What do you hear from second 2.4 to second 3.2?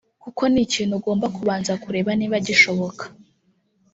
gishoboka